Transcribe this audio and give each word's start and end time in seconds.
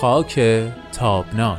خاک 0.00 0.40
تابناک. 0.92 1.58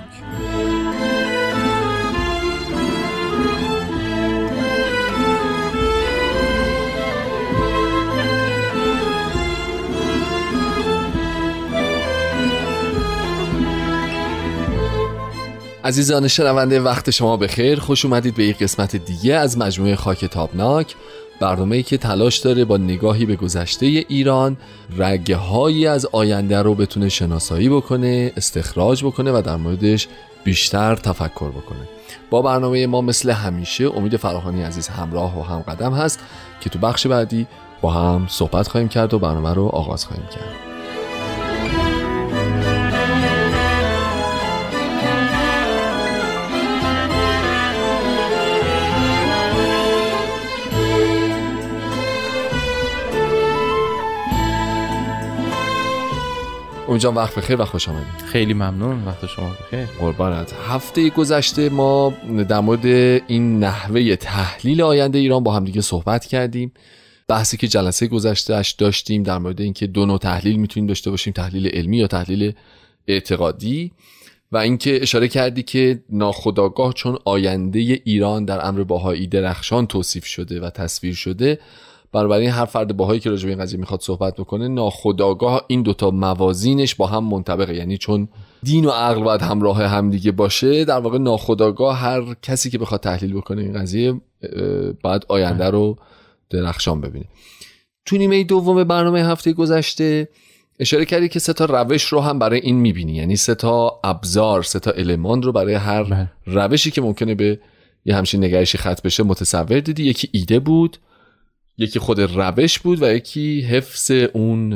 عزیزان 15.84 16.28
شنونده 16.28 16.80
وقت 16.80 17.10
شما 17.10 17.38
بخیر. 17.38 17.80
خوش 17.80 18.06
اومدید 18.06 18.36
به 18.36 18.44
یک 18.44 18.58
قسمت 18.64 18.96
دیگه 18.96 19.36
از 19.36 19.58
مجموعه 19.58 19.96
خاک 19.96 20.26
تابناک. 20.26 20.96
برنامه 21.42 21.84
که 21.84 21.98
تلاش 21.98 22.38
داره 22.38 22.66
با 22.66 22.78
نگاهی 22.78 23.26
به 23.26 23.36
گذشته 23.36 23.86
ایران 23.86 24.58
رگه 24.98 25.36
هایی 25.36 25.88
از 25.88 26.06
آینده 26.12 26.62
رو 26.62 26.76
بتونه 26.76 27.10
شناسایی 27.10 27.70
بکنه 27.70 28.32
استخراج 28.38 29.04
بکنه 29.04 29.32
و 29.32 29.42
در 29.46 29.56
موردش 29.56 30.08
بیشتر 30.44 30.96
تفکر 30.96 31.50
بکنه. 31.50 31.90
با 32.30 32.42
برنامه 32.42 32.88
ما 32.88 33.02
مثل 33.02 33.30
همیشه 33.30 33.98
امید 33.98 34.18
فراخانی 34.18 34.64
عزیز 34.64 34.88
همراه 34.88 35.40
و 35.40 35.44
هم 35.44 35.60
قدم 35.60 35.94
هست 35.94 36.20
که 36.62 36.70
تو 36.70 36.80
بخش 36.80 37.08
بعدی 37.08 37.48
با 37.82 37.92
هم 37.92 38.28
صحبت 38.30 38.68
خواهیم 38.68 38.90
کرد 38.90 39.14
و 39.14 39.20
برنامه 39.20 39.54
رو 39.54 39.66
آغاز 39.68 40.06
خواهیم 40.06 40.26
کرد. 40.26 40.71
اونجا 56.92 57.12
وقت 57.12 57.36
بخیر 57.36 57.62
و 57.62 57.66
خوش 57.66 57.90
آمدید. 57.90 58.22
خیلی 58.26 58.54
ممنون 58.54 59.06
وقت 59.06 59.26
شما 59.26 59.50
بخیر. 59.50 59.86
قربانت. 59.86 60.54
هفته 60.68 61.10
گذشته 61.10 61.70
ما 61.70 62.14
در 62.50 62.60
مورد 62.60 62.86
این 63.28 63.60
نحوه 63.60 64.16
تحلیل 64.16 64.82
آینده 64.82 65.20
ایران 65.20 65.44
با 65.44 65.54
همدیگه 65.54 65.82
صحبت 65.82 66.26
کردیم. 66.26 66.72
بحثی 67.28 67.58
که 67.58 67.68
جلسه 67.68 68.08
گذشتهش 68.08 68.72
داشتیم 68.72 69.24
در 69.24 69.38
مورد 69.38 69.62
اینکه 69.62 69.88
دو 69.88 70.06
نوع 70.06 70.18
تحلیل 70.18 70.56
می‌تونیم 70.56 70.88
داشته 70.88 71.10
باشیم 71.10 71.34
تحلیل 71.34 71.68
علمی 71.68 71.98
یا 71.98 72.08
تحلیل 72.08 72.54
اعتقادی. 73.08 73.92
و 74.52 74.58
اینکه 74.58 75.02
اشاره 75.02 75.28
کردی 75.28 75.64
که 75.64 76.04
ناخداگاه 76.10 76.94
چون 76.94 77.18
آینده 77.26 77.80
ایران 77.80 78.46
در 78.46 78.68
امر 78.68 78.84
باهایی 78.84 79.28
درخشان 79.28 79.88
توصیف 79.88 80.26
شده 80.26 80.60
و 80.60 80.70
تصویر 80.70 81.14
شده 81.14 81.60
بنابراین 82.14 82.50
هر 82.50 82.66
فرد 82.66 82.98
باهایی 82.98 83.20
که 83.20 83.30
راجع 83.30 83.44
به 83.46 83.50
این 83.50 83.62
قضیه 83.62 83.80
می‌خواد 83.80 84.02
صحبت 84.02 84.36
بکنه 84.36 84.68
ناخداگاه 84.68 85.66
این 85.68 85.82
دوتا 85.82 86.12
موازینش 86.12 86.96
با 86.96 87.08
هم 87.08 87.24
منطبقه. 87.24 87.76
یعنی 87.76 87.98
چون 87.98 88.28
دین 88.64 88.86
و 88.86 88.90
عقل 88.90 89.24
باید 89.24 89.42
همراه 89.42 89.84
همدیگه 89.84 90.32
باشه 90.32 90.86
در 90.86 91.00
واقع 91.00 91.18
ناخداگاه 91.18 91.98
هر 91.98 92.36
کسی 92.42 92.70
که 92.70 92.78
بخواد 92.78 93.02
تحلیل 93.02 93.34
بکنه 93.34 93.62
این 93.62 93.74
قضیه 93.74 94.22
باید 95.04 95.26
آینده 95.28 95.70
رو 95.70 95.98
درخشان 96.50 97.02
ببینه. 97.02 97.26
تو 98.06 98.18
نیمه 98.18 98.44
دوم 98.44 98.84
برنامه 98.84 99.20
هفته 99.20 99.54
گذشته 99.54 100.30
اشاره 100.80 101.06
کردی 101.06 101.30
که 101.30 101.40
سه 101.40 101.54
تا 101.54 101.66
روش 101.66 102.04
رو 102.04 102.20
هم 102.20 102.40
برای 102.40 102.60
این 102.60 102.76
می‌بینی. 102.76 103.14
یعنی 103.14 103.36
سه 103.36 103.56
تا 103.56 104.00
ابزار 104.04 104.64
سه 104.64 104.80
تا 104.80 104.92
المان 104.92 105.42
رو 105.42 105.52
برای 105.52 105.74
هر 105.74 106.04
بله. 106.04 106.32
روشی 106.46 106.92
که 106.92 107.02
ممکنه 107.02 107.36
به 107.36 107.60
یه 108.06 108.16
همچین 108.16 108.44
نگرشی 108.44 108.78
خط 108.78 109.02
بشه 109.02 109.24
متصور 109.24 109.80
دیدی. 109.80 110.04
یکی 110.04 110.30
ایده 110.32 110.60
بود 110.60 110.98
یکی 111.78 112.00
خود 112.00 112.20
روش 112.20 112.80
بود 112.80 113.02
و 113.02 113.14
یکی 113.14 113.62
حفظ 113.62 114.12
اون 114.34 114.70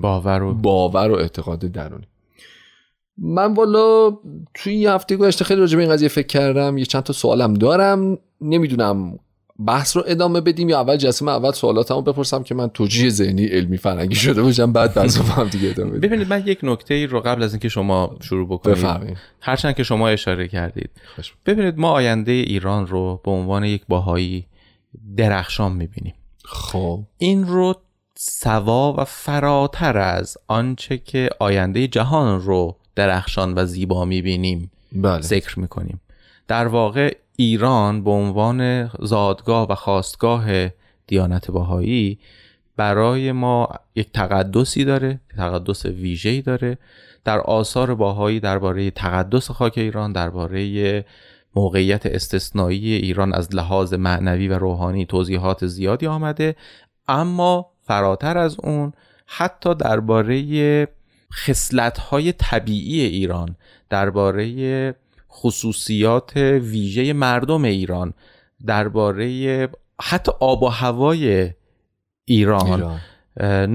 باور 0.00 0.42
و, 0.42 0.54
باور 0.54 1.10
و 1.10 1.14
اعتقاد 1.14 1.58
درونی. 1.58 2.06
من 3.18 3.54
والا 3.54 4.18
توی 4.54 4.72
این 4.72 4.88
هفته 4.88 5.16
گذشته 5.16 5.44
خیلی 5.44 5.60
راجع 5.60 5.76
به 5.76 5.82
این 5.82 5.92
قضیه 5.92 6.08
فکر 6.08 6.26
کردم. 6.26 6.78
یه 6.78 6.84
چند 6.84 7.02
تا 7.02 7.12
سوالم 7.12 7.54
دارم. 7.54 8.18
نمی‌دونم 8.40 9.18
بحث 9.66 9.96
رو 9.96 10.02
ادامه 10.06 10.40
بدیم 10.40 10.68
یا 10.68 10.80
اول 10.80 10.96
جلسه 10.96 11.24
من 11.24 11.32
اول 11.32 11.52
سوالاتمو 11.52 12.02
بپرسم 12.02 12.42
که 12.42 12.54
من 12.54 12.68
توجیه 12.68 13.10
ذهنی 13.10 13.44
علمی 13.44 13.76
فرنگی 13.76 14.14
شده 14.14 14.42
باشم 14.42 14.72
بعد 14.72 14.94
بعضی 14.94 15.20
هم 15.20 15.48
دیگه 15.48 15.68
ادامه 15.70 15.90
بدیم. 15.90 16.00
ببینید 16.00 16.28
من 16.28 16.42
یک 16.46 16.58
نکته 16.62 17.06
رو 17.06 17.20
قبل 17.20 17.42
از 17.42 17.52
اینکه 17.52 17.68
شما 17.68 18.16
شروع 18.20 18.46
بکنید 18.46 18.76
بفرمایید. 18.76 19.16
هرچند 19.40 19.74
که 19.74 19.82
شما 19.82 20.08
اشاره 20.08 20.48
کردید. 20.48 20.90
ببینید 21.46 21.78
ما 21.78 21.90
آینده 21.90 22.32
ایران 22.32 22.86
رو 22.86 23.20
به 23.24 23.30
عنوان 23.30 23.64
یک 23.64 23.82
باهایی 23.88 24.46
درخشان 25.16 25.72
می‌بینیم. 25.72 26.14
خب. 26.44 27.00
این 27.18 27.46
رو 27.46 27.74
سوا 28.14 28.94
و 28.98 29.04
فراتر 29.04 29.98
از 29.98 30.36
آنچه 30.48 30.98
که 30.98 31.30
آینده 31.38 31.88
جهان 31.88 32.40
رو 32.40 32.76
درخشان 32.94 33.54
و 33.58 33.66
زیبا 33.66 34.04
می‌بینیم 34.04 34.70
بله. 34.92 35.20
ذکر 35.20 35.58
می‌کنیم. 35.58 36.00
در 36.48 36.66
واقع 36.66 37.16
ایران 37.36 38.04
به 38.04 38.10
عنوان 38.10 38.90
زادگاه 39.00 39.68
و 39.68 39.74
خواستگاه 39.74 40.68
دیانت 41.06 41.50
باهایی 41.50 42.18
برای 42.76 43.32
ما 43.32 43.68
یک 43.94 44.12
تقدسی 44.12 44.84
داره 44.84 45.20
تقدس 45.36 45.86
ویژه‌ای 45.86 46.42
داره. 46.42 46.78
در 47.24 47.40
آثار 47.40 47.94
باهایی 47.94 48.40
درباره 48.40 48.90
تقدس 48.90 49.50
خاک 49.50 49.78
ایران 49.78 50.12
درباره 50.12 51.04
موقعیت 51.56 52.06
استثنایی 52.06 52.92
ایران 52.92 53.34
از 53.34 53.54
لحاظ 53.54 53.94
معنوی 53.94 54.48
و 54.48 54.58
روحانی 54.58 55.06
توضیحات 55.06 55.66
زیادی 55.66 56.06
آمده 56.06 56.56
اما 57.08 57.70
فراتر 57.80 58.38
از 58.38 58.56
اون 58.60 58.92
حتی 59.26 59.74
درباره 59.74 60.88
های 62.10 62.32
طبیعی 62.32 63.00
ایران 63.00 63.56
درباره 63.90 64.94
خصوصیات 65.30 66.36
ویژه 66.36 67.12
مردم 67.12 67.64
ایران 67.64 68.14
درباره 68.66 69.68
حتی 70.02 70.32
آب 70.40 70.62
و 70.62 70.68
هوای 70.68 71.50
ایران, 72.24 72.66
ایران. 72.66 73.00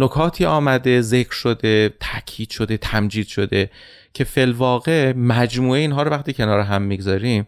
نکاتی 0.03 0.45
آمده 0.45 1.01
ذکر 1.01 1.33
شده 1.33 1.93
تاکید 1.99 2.49
شده 2.49 2.77
تمجید 2.77 3.27
شده 3.27 3.69
که 4.17 4.23
فلواقع 4.23 5.13
مجموعه 5.13 5.79
اینها 5.79 6.03
رو 6.03 6.11
وقتی 6.11 6.33
کنار 6.33 6.59
هم 6.59 6.81
می‌گذاریم 6.81 7.47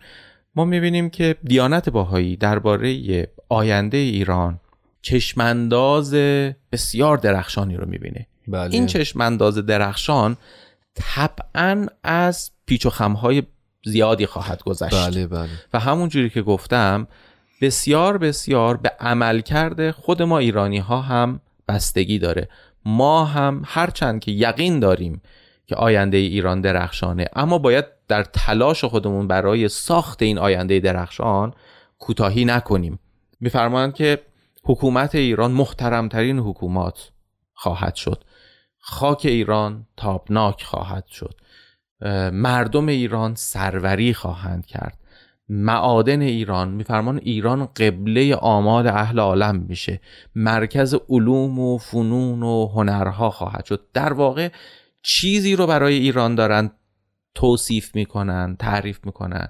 ما 0.55 0.65
می‌بینیم 0.65 1.09
که 1.09 1.35
دیانت 1.43 1.89
باهایی 1.89 2.35
درباره 2.35 3.27
آینده 3.49 3.97
ایران 3.97 4.59
چشمانداز 5.01 6.13
بسیار 6.71 7.17
درخشانی 7.17 7.75
رو 7.75 7.89
می‌بینه 7.89 8.27
بله. 8.47 8.73
این 8.73 8.85
چشمانداز 8.85 9.57
درخشان 9.57 10.37
طبعا 10.95 11.87
از 12.03 12.51
پیچ 12.65 12.85
و 12.85 12.89
خمهای 12.89 13.43
زیادی 13.85 14.25
خواهد 14.25 14.63
گذشت 14.63 14.95
بله 14.95 15.27
بله. 15.27 15.49
و 15.73 15.79
همون 15.79 16.09
جوری 16.09 16.29
که 16.29 16.41
گفتم 16.41 17.07
بسیار 17.61 18.17
بسیار 18.17 18.77
به 18.77 18.91
عمل 18.99 19.41
کرده 19.41 19.91
خود 19.91 20.21
ما 20.21 20.37
ایرانی 20.37 20.77
ها 20.77 21.01
هم 21.01 21.39
بستگی 21.67 22.19
داره 22.19 22.49
ما 22.85 23.25
هم 23.25 23.61
هرچند 23.65 24.19
که 24.19 24.31
یقین 24.31 24.79
داریم 24.79 25.21
که 25.69 25.75
آینده 25.75 26.17
ایران 26.17 26.61
درخشانه. 26.61 27.25
اما 27.35 27.57
باید 27.57 27.85
در 28.07 28.23
تلاش 28.23 28.85
خودمون 28.85 29.27
برای 29.27 29.67
ساخت 29.67 30.21
این 30.21 30.37
آینده 30.37 30.79
درخشان 30.79 31.53
کوتاهی 31.99 32.45
نکنیم. 32.45 32.99
میفرمایند 33.39 33.93
که 33.93 34.21
حکومت 34.63 35.15
ایران 35.15 35.51
محترمترین 35.51 36.39
حکومات 36.39 37.11
خواهد 37.53 37.95
شد. 37.95 38.23
خاک 38.79 39.21
ایران 39.25 39.85
تابناک 39.97 40.63
خواهد 40.63 41.05
شد. 41.07 41.35
مردم 42.33 42.87
ایران 42.87 43.35
سروری 43.35 44.13
خواهند 44.13 44.65
کرد. 44.65 44.97
معادن 45.49 46.21
ایران 46.21 46.69
میفرمان 46.69 47.17
ایران 47.23 47.65
قبله 47.65 48.35
آمال 48.35 48.87
اهل 48.87 49.19
عالم 49.19 49.55
میشه. 49.55 50.01
مرکز 50.35 50.95
علوم 51.09 51.59
و 51.59 51.77
فنون 51.77 52.43
و 52.43 52.67
هنرها 52.67 53.29
خواهد 53.29 53.65
شد. 53.65 53.85
در 53.93 54.13
واقع 54.13 54.49
چیزی 55.01 55.55
رو 55.55 55.67
برای 55.67 55.93
ایران 55.93 56.35
دارن 56.35 56.71
توصیف 57.35 57.95
می‌کنن 57.95 58.55
تعریف 58.59 58.99
می‌کنن 59.03 59.47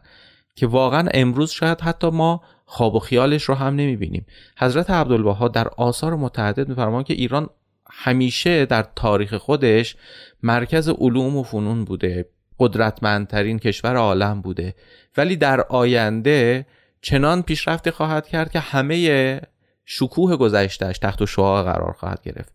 که 0.55 0.67
واقعا 0.67 1.09
امروز 1.13 1.51
شاید 1.51 1.81
حتی 1.81 2.09
ما 2.09 2.41
خواب 2.65 2.95
و 2.95 2.99
خیالش 2.99 3.43
رو 3.43 3.55
هم 3.55 3.75
نمی‌بینیم. 3.75 4.25
حضرت 4.57 4.89
عبدالبها 4.89 5.47
در 5.47 5.67
آثار 5.67 6.15
متعدد 6.15 6.69
میفرمان 6.69 7.03
که 7.03 7.13
ایران 7.13 7.49
همیشه 7.91 8.65
در 8.65 8.85
تاریخ 8.95 9.33
خودش 9.33 9.95
مرکز 10.43 10.89
علوم 10.89 11.37
و 11.37 11.43
فنون 11.43 11.85
بوده 11.85 12.29
قدرتمندترین 12.59 13.59
کشور 13.59 13.95
عالم 13.95 14.41
بوده. 14.41 14.75
ولی 15.17 15.35
در 15.35 15.61
آینده 15.61 16.65
چنان 17.01 17.41
پیشرفتی 17.41 17.91
خواهد 17.91 18.27
کرد 18.27 18.51
که 18.51 18.59
همه 18.59 19.41
شکوه 19.85 20.35
گذشتهش 20.35 20.97
تحت 20.97 21.21
و 21.21 21.25
شعاع 21.25 21.63
قرار 21.63 21.91
خواهد 21.91 22.21
گرفت. 22.23 22.53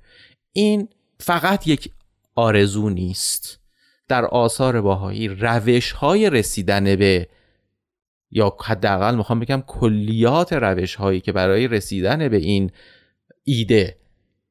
این 0.53 0.89
فقط 1.21 1.67
یک 1.67 1.91
آرزو 2.35 2.91
نیست. 2.91 3.61
در 4.09 4.25
آثار 4.25 4.81
باهایی 4.81 5.29
روش 5.29 5.93
های 5.93 6.31
رسیدن 6.31 6.97
به 6.97 7.29
یا 8.31 8.57
حداقل 8.65 9.15
می‌خوام 9.15 9.41
بگم 9.41 9.63
کلیات 9.67 10.53
روش 10.53 10.95
هایی 10.95 11.21
که 11.21 11.33
برای 11.33 11.69
رسیدن 11.69 12.29
به 12.29 12.37
این 12.37 12.71
ایده 13.45 13.97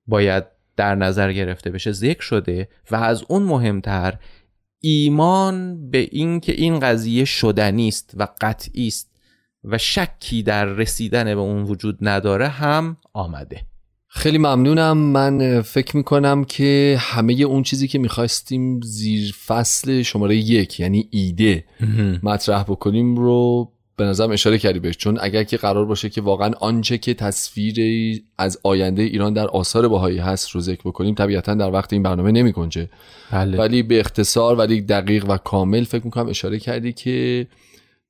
باید 0.08 0.44
در 0.76 0.96
نظر 0.96 1.34
گرفته 1.34 1.70
بشه 1.70 1.92
ذکر 1.92 2.22
شده 2.22 2.68
و 2.92 2.96
از 2.96 3.24
اون 3.28 3.44
مهمتر 3.44 4.20
ایمان 4.80 5.90
به 5.90 6.08
این 6.12 6.40
که 6.40 6.52
این 6.52 6.80
قضیه 6.80 7.26
شدنی 7.26 7.88
است 7.88 8.14
و 8.18 8.28
قطعی 8.42 8.88
است 8.88 9.14
و 9.64 9.78
شکی 9.78 10.44
در 10.44 10.66
رسیدن 10.66 11.24
به 11.24 11.42
اون 11.42 11.64
وجود 11.64 11.98
نداره 12.02 12.48
هم 12.48 12.98
آمده. 13.14 13.62
خیلی 14.16 14.38
ممنونم. 14.38 14.98
من 14.98 15.62
فکر 15.62 15.98
می‌کنم 15.98 16.44
که 16.44 16.98
همه 17.00 17.34
اون 17.34 17.64
چیزی 17.64 17.88
که 17.88 18.00
می‌خواستیم 18.00 18.82
زیر 18.82 19.36
فصل 19.46 20.02
شماره 20.02 20.36
یک 20.36 20.80
یعنی 20.80 21.08
ایده 21.12 21.66
مطرح 22.24 22.64
بکنیم 22.64 23.16
رو 23.16 23.72
به 23.98 24.04
نظرم 24.04 24.32
اشاره 24.32 24.58
کردی 24.58 24.80
بهش. 24.80 24.98
چون 24.98 25.18
اگر 25.22 25.44
که 25.44 25.58
قرار 25.58 25.86
باشه 25.86 26.10
که 26.10 26.22
واقعا 26.22 26.52
آنچه 26.60 26.98
که 26.98 27.14
تصویر 27.14 27.76
از 28.38 28.60
آینده 28.64 29.02
ایران 29.02 29.34
در 29.34 29.48
آثار 29.48 29.88
باهایی 29.88 30.18
هست 30.18 30.50
رو 30.50 30.62
ذکر 30.62 30.82
بکنیم 30.86 31.16
طبیعتا 31.16 31.54
در 31.54 31.72
وقت 31.72 31.94
این 31.94 32.04
برنامه 32.04 32.32
نمی 32.32 32.54
کنجه 32.54 32.90
بله. 33.32 33.58
ولی 33.58 33.84
به 33.84 34.00
اختصار 34.00 34.56
ولی 34.56 34.82
دقیق 34.82 35.30
و 35.30 35.38
کامل 35.38 35.84
فکر 35.84 36.06
می‌کنم 36.06 36.28
اشاره 36.28 36.60
کردی 36.60 36.94
که 36.94 37.48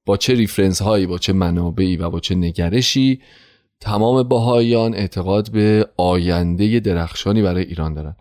با 0.05 0.17
چه 0.17 0.33
ریفرنس 0.33 0.81
هایی 0.81 1.05
با 1.05 1.17
چه 1.17 1.33
منابعی 1.33 1.97
و 1.97 2.09
با 2.09 2.19
چه 2.19 2.35
نگرشی 2.35 3.19
تمام 3.83 4.23
باهایان 4.23 4.93
اعتقاد 4.93 5.51
به 5.51 5.87
آینده 5.97 6.79
درخشانی 6.79 7.41
برای 7.41 7.63
ایران 7.63 7.93
دارن. 7.93 8.15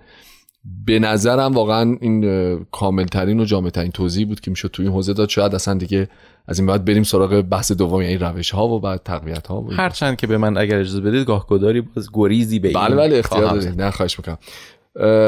به 0.86 0.98
نظرم 0.98 1.52
واقعا 1.52 1.96
این 2.00 2.64
کاملترین 2.64 3.40
و 3.40 3.44
جامعترین 3.44 3.90
توضیح 3.90 4.26
بود 4.26 4.40
که 4.40 4.50
می‌شد 4.50 4.68
تو 4.68 4.82
این 4.82 4.92
حوزه 4.92 5.12
داد. 5.12 5.28
شاید 5.28 5.54
اصلا 5.54 5.74
دیگه 5.74 6.08
از 6.46 6.58
این 6.58 6.66
بعد 6.66 6.84
بریم 6.84 7.02
سراغ 7.02 7.40
بحث 7.40 7.72
دوم 7.72 8.02
یعنی 8.02 8.16
روش 8.16 8.50
ها 8.50 8.68
و 8.68 8.80
بعد 8.80 9.00
تقویت 9.04 9.46
ها 9.46 9.66
هر 9.70 9.90
چند 9.90 10.16
که 10.16 10.26
به 10.26 10.38
من 10.38 10.56
اگر 10.56 10.78
اجازه 10.78 11.00
بدید 11.00 11.26
گاه 11.26 11.46
گداری 11.46 11.80
باز 11.80 12.08
گریزی 12.12 12.58
به 12.58 12.72
بله 12.72 12.96
بله 12.96 13.18
اختیار 13.18 13.52
دارید. 13.52 13.82
نه 13.82 13.90
خواهش 13.90 14.18
می‌کنم. 14.18 14.38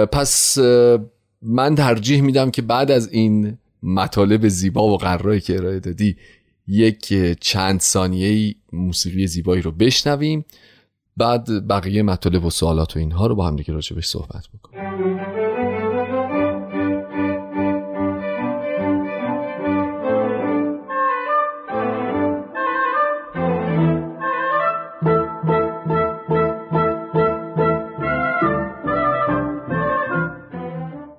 پس 0.06 0.58
من 1.42 1.74
ترجیح 1.74 2.20
میدم 2.20 2.50
که 2.50 2.62
بعد 2.62 2.90
از 2.90 3.12
این 3.12 3.58
مطالب 3.82 4.48
زیبا 4.48 4.86
و 4.86 4.96
قراری 4.96 5.40
که 5.40 5.56
ارائه 5.56 5.80
دادی 5.80 6.16
یک 6.66 7.14
چند 7.40 7.80
ثانیه 7.80 8.54
موسیقی 8.72 9.26
زیبایی 9.26 9.62
رو 9.62 9.70
بشنویم. 9.70 10.44
بعد 11.16 11.68
بقیه 11.68 12.02
مطالب 12.02 12.44
و 12.44 12.50
سوالات 12.50 12.96
و 12.96 12.98
اینها 12.98 13.26
رو 13.26 13.34
با 13.34 13.46
هم 13.46 13.56
دیگه 13.56 13.74
راجبش 13.74 14.06
صحبت 14.06 14.48
بکنیم. 14.54 14.84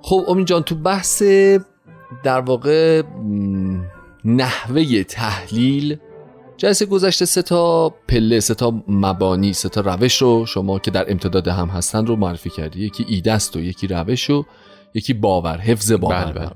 خب 0.01 0.25
امین 0.27 0.45
جان 0.45 0.63
تو 0.63 0.75
بحث 0.75 1.23
در 2.23 2.39
واقع 2.39 3.01
نحوه 4.25 5.03
تحلیل 5.03 5.97
جلسه 6.57 6.85
گذشته 6.85 7.25
سه 7.25 7.41
تا 7.41 7.89
پله 8.07 8.39
سه 8.39 8.53
تا 8.53 8.83
مبانی 8.87 9.53
سه 9.53 9.69
تا 9.69 9.81
روش 9.81 10.21
رو 10.21 10.45
شما 10.45 10.79
که 10.79 10.91
در 10.91 11.11
امتداد 11.11 11.47
هم 11.47 11.67
هستن 11.67 12.05
رو 12.05 12.15
معرفی 12.15 12.49
کردی 12.49 12.85
یکی 12.85 13.05
ایده 13.07 13.31
است 13.31 13.55
و 13.55 13.59
یکی 13.59 13.87
روش 13.87 14.29
و 14.29 14.45
یکی 14.93 15.13
باور 15.13 15.57
حفظ 15.57 15.91
باور 15.91 16.25
بله 16.25 16.33
بله. 16.33 16.51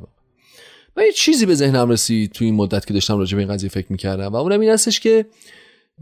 من 0.98 1.04
یه 1.04 1.12
چیزی 1.12 1.45
به 1.45 1.56
ذهنم 1.56 1.89
رسید 1.89 2.31
تو 2.31 2.45
این 2.45 2.56
مدت 2.56 2.86
که 2.86 2.94
داشتم 2.94 3.18
راجع 3.18 3.36
به 3.36 3.44
این 3.44 3.54
قضیه 3.54 3.69
فکر 3.69 3.88
می‌کردم 3.89 4.27
و 4.27 4.36
اونم 4.36 4.60
این 4.60 4.69
هستش 4.69 5.00
که 5.00 5.25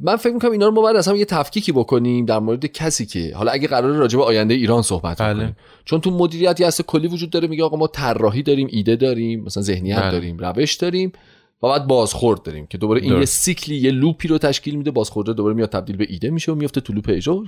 من 0.01 0.15
فکر 0.15 0.33
می‌کنم 0.33 0.51
اینا 0.51 0.65
رو 0.65 0.71
ما 0.71 0.81
باید 0.81 0.95
اصلا 0.95 1.15
یه 1.15 1.25
تفکیکی 1.25 1.71
بکنیم 1.71 2.25
در 2.25 2.39
مورد 2.39 2.65
کسی 2.65 3.05
که 3.05 3.31
حالا 3.35 3.51
اگه 3.51 3.67
قرار 3.67 3.91
راجع 3.91 4.17
به 4.17 4.23
آینده 4.23 4.53
ایران 4.53 4.81
صحبت 4.81 5.21
بله. 5.21 5.33
کنیم 5.33 5.55
چون 5.85 6.01
تو 6.01 6.11
مدیریت 6.11 6.59
یه 6.59 6.69
کلی 6.87 7.07
وجود 7.07 7.29
داره 7.29 7.47
میگه 7.47 7.63
آقا 7.63 7.77
ما 7.77 7.87
طراحی 7.87 8.43
داریم 8.43 8.67
ایده 8.71 8.95
داریم 8.95 9.43
مثلا 9.43 9.63
ذهنیت 9.63 9.99
بله. 9.99 10.11
داریم 10.11 10.37
روش 10.37 10.75
داریم 10.75 11.11
و 11.63 11.67
بعد 11.67 11.87
بازخورد 11.87 12.41
داریم 12.41 12.67
که 12.67 12.77
دوباره 12.77 13.01
این 13.01 13.19
یه 13.19 13.25
سیکلی 13.25 13.75
یه 13.75 13.91
لوپی 13.91 14.27
رو 14.27 14.37
تشکیل 14.37 14.75
میده 14.75 14.91
بازخورده 14.91 15.33
دوباره 15.33 15.55
میاد 15.55 15.69
تبدیل 15.69 15.97
به 15.97 16.05
ایده 16.09 16.29
میشه 16.29 16.51
و 16.51 16.55
میفته 16.55 16.81
تو 16.81 16.93
لوپ 16.93 17.09
اجرا. 17.09 17.43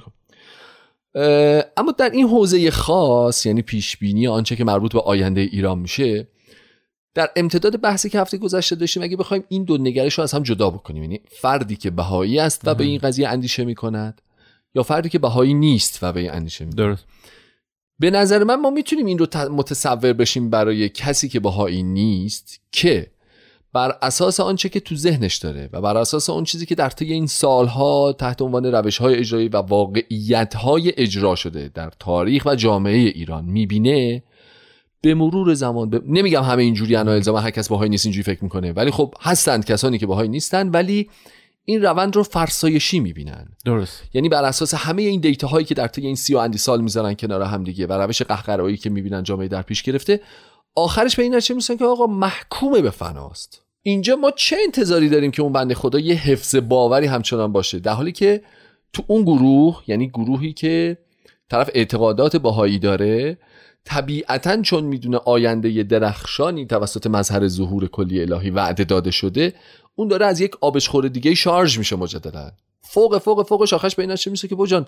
اما 1.77 1.91
در 1.97 2.09
این 2.09 2.27
حوزه 2.27 2.71
خاص 2.71 3.45
یعنی 3.45 3.61
پیش 3.61 3.97
بینی 3.97 4.27
آنچه 4.27 4.55
که 4.55 4.63
مربوط 4.63 4.93
به 4.93 5.01
آینده 5.01 5.41
ایران 5.41 5.79
میشه 5.79 6.27
در 7.13 7.29
امتداد 7.35 7.81
بحثی 7.81 8.09
که 8.09 8.19
هفته 8.19 8.37
گذشته 8.37 8.75
داشتیم 8.75 9.03
اگه 9.03 9.17
بخوایم 9.17 9.43
این 9.49 9.63
دو 9.63 9.77
نگرش 9.77 10.13
رو 10.13 10.23
از 10.23 10.31
هم 10.31 10.43
جدا 10.43 10.69
بکنیم 10.69 11.03
یعنی 11.03 11.21
فردی 11.29 11.75
که 11.75 11.89
بهایی 11.89 12.39
است 12.39 12.61
و 12.65 12.75
به 12.75 12.83
این 12.83 12.99
قضیه 12.99 13.29
اندیشه 13.29 13.65
می‌کند 13.65 14.21
یا 14.75 14.83
فردی 14.83 15.09
که 15.09 15.19
بهایی 15.19 15.53
نیست 15.53 15.99
و 16.01 16.13
به 16.13 16.19
این 16.19 16.31
اندیشه 16.31 16.65
می‌کند. 16.65 16.77
درست. 16.77 17.05
به 17.99 18.11
نظر 18.11 18.43
من 18.43 18.55
ما 18.55 18.69
می‌تونیم 18.69 19.05
این 19.05 19.17
رو 19.17 19.27
متصور 19.51 20.13
بشیم 20.13 20.49
برای 20.49 20.89
کسی 20.89 21.29
که 21.29 21.39
بهایی 21.39 21.83
نیست 21.83 22.61
که 22.71 23.11
بر 23.73 23.97
اساس 24.01 24.39
آنچه 24.39 24.69
که 24.69 24.79
تو 24.79 24.95
ذهنش 24.95 25.37
داره 25.37 25.69
و 25.73 25.81
بر 25.81 25.97
اساس 25.97 26.29
اون 26.29 26.43
چیزی 26.43 26.65
که 26.65 26.75
در 26.75 26.89
طی 26.89 27.13
این 27.13 27.27
سالها 27.27 28.13
تحت 28.13 28.41
عنوان 28.41 28.65
روش 28.65 28.97
های 28.97 29.15
اجرایی 29.15 29.47
و 29.47 29.57
واقعیت 29.57 30.55
های 30.55 30.93
اجرا 30.97 31.35
شده 31.35 31.71
در 31.73 31.91
تاریخ 31.99 32.45
و 32.45 32.55
جامعه 32.55 32.97
ایران 32.97 33.45
می‌بینه 33.45 34.23
به 35.01 35.13
مرور 35.13 35.53
زمان 35.53 35.89
ب... 35.89 36.01
نمیگم 36.05 36.43
همه 36.43 36.63
اینجوری 36.63 36.95
انا 36.95 37.11
الزام 37.11 37.35
هر 37.35 37.51
کس 37.51 37.67
باهایی 37.67 37.89
نیست 37.89 38.05
اینجوری 38.05 38.23
فکر 38.23 38.43
می‌کنه 38.43 38.71
ولی 38.71 38.91
خب 38.91 39.13
هستند 39.21 39.65
کسانی 39.65 39.97
که 39.97 40.05
باهایی 40.05 40.29
نیستن 40.29 40.69
ولی 40.69 41.09
این 41.65 41.81
روند 41.81 42.15
رو 42.15 42.23
فرسایشی 42.23 42.99
می‌بینن. 42.99 43.47
درست. 43.65 44.03
یعنی 44.13 44.29
بر 44.29 44.43
اساس 44.43 44.73
همه 44.73 45.01
این 45.01 45.21
دیتا 45.21 45.47
هایی 45.47 45.65
که 45.65 45.75
در 45.75 45.87
طی 45.87 46.01
این 46.01 46.15
سی 46.15 46.33
و 46.33 46.37
اندی 46.37 46.57
سال 46.57 46.81
می‌ذارن 46.81 47.13
کنار 47.13 47.41
هم 47.41 47.63
دیگه 47.63 47.87
و 47.87 47.93
روش 47.93 48.21
قهقرایی 48.21 48.77
که 48.77 48.89
می‌بینن 48.89 49.23
جامعه 49.23 49.47
در 49.47 49.61
پیش 49.61 49.83
گرفته 49.83 50.19
آخرش 50.75 51.15
به 51.15 51.23
این 51.23 51.35
نتیجه 51.35 51.55
می‌رسن 51.55 51.77
که 51.77 51.85
آقا 51.85 52.07
محکوم 52.07 52.81
به 52.81 52.89
فناست. 52.89 53.61
اینجا 53.81 54.15
ما 54.15 54.31
چه 54.31 54.57
انتظاری 54.63 55.09
داریم 55.09 55.31
که 55.31 55.41
اون 55.41 55.53
بنده 55.53 55.75
خدا 55.75 55.99
یه 55.99 56.15
حفظ 56.15 56.55
باوری 56.55 57.07
همچنان 57.07 57.51
باشه؟ 57.51 57.79
در 57.79 57.93
حالی 57.93 58.11
که 58.11 58.41
تو 58.93 59.03
اون 59.07 59.23
گروه 59.23 59.83
یعنی 59.87 60.07
گروهی 60.07 60.53
که 60.53 60.97
طرف 61.49 61.69
اعتقادات 61.73 62.35
باهایی 62.35 62.79
داره 62.79 63.37
طبیعتا 63.85 64.61
چون 64.61 64.83
می‌دونه 64.83 65.17
آینده 65.17 65.83
درخشانی 65.83 66.65
توسط 66.65 67.07
مظهر 67.07 67.47
ظهور 67.47 67.87
کلی 67.87 68.21
الهی 68.21 68.49
وعده 68.49 68.83
داده 68.83 69.11
شده 69.11 69.53
اون 69.95 70.07
داره 70.07 70.25
از 70.25 70.41
یک 70.41 70.51
آبشخور 70.61 71.07
دیگه 71.07 71.33
شارژ 71.33 71.77
میشه 71.77 71.95
مجددا. 71.95 72.51
فوق 72.81 73.17
فوق 73.17 73.47
فوق 73.47 73.65
شاخش 73.65 73.95
به 73.95 74.03
این 74.03 74.15
میشه 74.25 74.47
که 74.47 74.55
بجان 74.55 74.87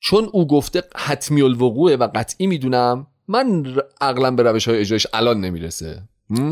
چون 0.00 0.28
او 0.32 0.46
گفته 0.46 0.82
حتمی 0.96 1.42
الوقوعه 1.42 1.96
و 1.96 2.08
قطعی 2.14 2.46
می‌دونم 2.46 3.06
من 3.30 3.76
عقلم 4.00 4.36
به 4.36 4.42
روش 4.42 4.68
های 4.68 4.78
اجرایش 4.78 5.06
الان 5.12 5.40
نمی‌رسه. 5.40 6.02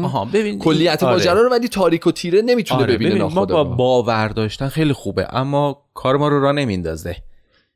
آها 0.05 0.25
ببین 0.25 0.59
کلیت 0.59 1.03
آره. 1.03 1.13
ماجرا 1.13 1.43
رو 1.43 1.51
ولی 1.51 1.69
تاریک 1.69 2.07
و 2.07 2.13
تیره 2.13 2.43
نمی‌تونه 2.43 2.83
آره. 2.83 2.95
ببینه 2.95 3.25
ما 3.25 3.45
با 3.45 3.65
باور 3.65 4.29
داشتن 4.29 4.69
خیلی 4.69 4.93
خوبه 4.93 5.37
اما 5.37 5.83
کار 5.95 6.17
ما 6.17 6.29
رو 6.29 6.41
را 6.41 6.53
نمیندازه. 6.53 7.17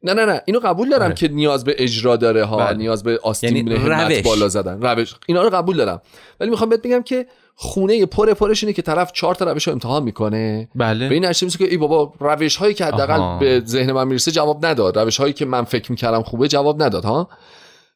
نه 0.02 0.14
نه 0.14 0.24
نه 0.24 0.40
اینو 0.44 0.60
قبول 0.60 0.90
دارم 0.90 1.04
آره. 1.04 1.14
که 1.14 1.28
نیاز 1.28 1.64
به 1.64 1.74
اجرا 1.78 2.16
داره 2.16 2.44
ها 2.44 2.56
بله. 2.56 2.76
نیاز 2.76 3.02
به 3.02 3.20
آستین 3.22 3.56
یعنی 3.56 3.74
همت 3.74 4.22
بالا 4.22 4.48
زدن. 4.48 4.82
روش. 4.82 5.14
اینا 5.26 5.42
رو 5.42 5.50
قبول 5.50 5.76
دارم. 5.76 6.02
ولی 6.40 6.50
می‌خوام 6.50 6.70
بهت 6.70 6.82
بگم 6.82 7.02
که 7.02 7.26
خونه 7.54 8.06
پر 8.06 8.34
پرش 8.34 8.64
اینه 8.64 8.72
که 8.72 8.82
طرف 8.82 9.12
چهار 9.12 9.34
تا 9.34 9.52
روش 9.52 9.66
رو 9.66 9.72
امتحان 9.72 10.02
می‌کنه. 10.02 10.68
بله. 10.74 11.08
به 11.08 11.14
این 11.14 11.24
نشه 11.24 11.48
که 11.48 11.64
ای 11.64 11.76
بابا 11.76 12.12
روش 12.20 12.56
هایی 12.56 12.74
که 12.74 12.84
حداقل 12.84 13.38
به 13.38 13.62
ذهن 13.66 13.92
من 13.92 14.08
می‌رسه 14.08 14.30
جواب 14.30 14.66
نداد. 14.66 14.98
روش 14.98 15.16
هایی 15.16 15.32
که 15.32 15.44
من 15.44 15.64
فکر 15.64 15.90
می‌کردم 15.90 16.22
خوبه 16.22 16.48
جواب 16.48 16.82
نداد 16.82 17.04
ها. 17.04 17.28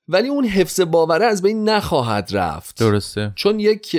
ولی 0.08 0.28
اون 0.28 0.44
حفظ 0.44 0.80
باوره 0.80 1.26
از 1.26 1.42
بین 1.42 1.68
نخواهد 1.68 2.28
رفت. 2.32 2.78
درسته. 2.78 3.32
چون 3.34 3.60
یک 3.60 3.96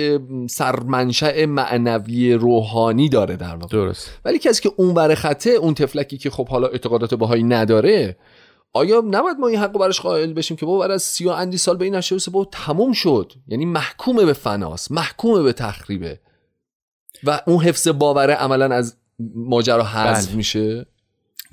سرمنشأ 0.50 1.46
معنوی 1.46 2.34
روحانی 2.34 3.08
داره 3.08 3.36
در 3.36 3.56
واقع. 3.56 3.72
درست 3.72 4.10
ولی 4.24 4.38
کسی 4.38 4.62
که 4.62 4.72
اون 4.76 5.14
خطه 5.14 5.50
اون 5.50 5.74
تفلکی 5.74 6.18
که 6.18 6.30
خب 6.30 6.48
حالا 6.48 6.66
اعتقادات 6.66 7.14
باهایی 7.14 7.42
نداره 7.42 8.16
آیا 8.72 9.02
نباید 9.10 9.36
ما 9.36 9.48
این 9.48 9.58
حق 9.58 9.72
برش 9.72 10.00
قائل 10.00 10.32
بشیم 10.32 10.56
که 10.56 10.66
بابا 10.66 10.86
از 10.86 11.02
سی 11.02 11.24
و 11.24 11.28
اندی 11.28 11.56
سال 11.56 11.76
به 11.76 11.84
این 11.84 11.94
نشه 11.94 12.16
بابا 12.30 12.48
تموم 12.52 12.92
شد؟ 12.92 13.32
یعنی 13.46 13.64
محکومه 13.64 14.24
به 14.24 14.32
فناس 14.32 14.90
محکومه 14.90 15.42
به 15.42 15.52
تخریبه. 15.52 16.20
و 17.24 17.40
اون 17.46 17.64
حفظ 17.64 17.88
باوره 17.88 18.34
عملا 18.34 18.74
از 18.74 18.96
ماجرا 19.34 19.84
حذف 19.84 20.26
بله. 20.26 20.36
میشه؟ 20.36 20.86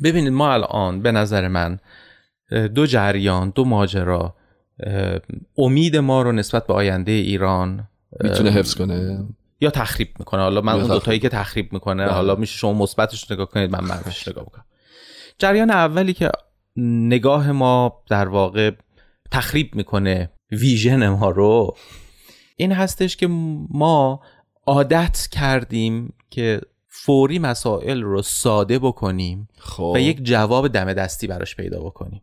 ببینید 0.03 0.33
ما 0.33 0.53
الان 0.53 1.01
به 1.01 1.11
نظر 1.11 1.47
من 1.47 1.79
دو 2.75 2.85
جریان 2.85 3.49
دو 3.49 3.65
ماجرا 3.65 4.35
امید 5.57 5.97
ما 5.97 6.21
رو 6.21 6.31
نسبت 6.31 6.67
به 6.67 6.73
آینده 6.73 7.11
ایران 7.11 7.87
می‌تونه 8.23 8.49
حفظ 8.49 8.75
کنه. 8.75 9.25
یا 9.61 9.69
تخریب 9.69 10.09
می‌کنه. 10.19 10.41
حالا 10.41 10.61
من 10.61 10.73
اون 10.73 10.87
دوتایی 10.87 11.19
که 11.19 11.29
تخریب 11.29 11.73
می‌کنه 11.73 12.05
بله. 12.05 12.13
حالا 12.13 12.35
میشه 12.35 12.57
شما 12.57 12.73
مثبتش 12.73 13.31
نگاه 13.31 13.49
کنید 13.49 13.71
من 13.71 13.83
منفیش 13.83 14.27
نگاه 14.27 14.43
بکنم 14.43 14.65
جریان 15.39 15.71
اولی 15.71 16.13
که 16.13 16.29
نگاه 16.77 17.51
ما 17.51 18.03
در 18.09 18.27
واقع 18.27 18.71
تخریب 19.31 19.75
می‌کنه 19.75 20.31
ویژن 20.51 21.07
ما 21.07 21.29
رو 21.29 21.75
این 22.55 22.71
هستش 22.71 23.17
که 23.17 23.27
ما 23.69 24.21
عادت 24.67 25.27
کردیم 25.31 26.13
که 26.29 26.61
فوری 26.87 27.39
مسائل 27.39 28.01
رو 28.01 28.21
ساده 28.21 28.79
بکنیم 28.79 29.47
خب. 29.57 29.91
و 29.95 29.99
یک 29.99 30.23
جواب 30.23 30.67
دم 30.67 30.93
دستی 30.93 31.27
براش 31.27 31.55
پیدا 31.55 31.79
بکنیم. 31.79 32.21